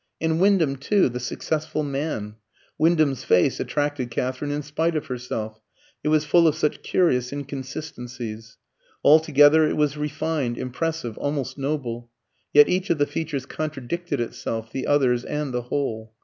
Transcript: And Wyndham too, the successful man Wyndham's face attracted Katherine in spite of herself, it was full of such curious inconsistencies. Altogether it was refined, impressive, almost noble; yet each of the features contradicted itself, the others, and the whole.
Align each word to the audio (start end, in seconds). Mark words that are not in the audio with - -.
And 0.19 0.39
Wyndham 0.41 0.77
too, 0.77 1.09
the 1.09 1.19
successful 1.19 1.83
man 1.83 2.37
Wyndham's 2.79 3.23
face 3.23 3.59
attracted 3.59 4.09
Katherine 4.09 4.49
in 4.49 4.63
spite 4.63 4.95
of 4.95 5.05
herself, 5.05 5.59
it 6.03 6.07
was 6.07 6.25
full 6.25 6.47
of 6.47 6.55
such 6.55 6.81
curious 6.81 7.31
inconsistencies. 7.31 8.57
Altogether 9.03 9.69
it 9.69 9.77
was 9.77 9.97
refined, 9.97 10.57
impressive, 10.57 11.19
almost 11.19 11.55
noble; 11.59 12.09
yet 12.51 12.67
each 12.67 12.89
of 12.89 12.97
the 12.97 13.05
features 13.05 13.45
contradicted 13.45 14.19
itself, 14.19 14.71
the 14.71 14.87
others, 14.87 15.23
and 15.23 15.53
the 15.53 15.61
whole. 15.69 16.15